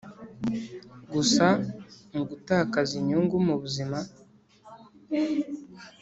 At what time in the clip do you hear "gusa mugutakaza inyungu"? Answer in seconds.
1.13-3.35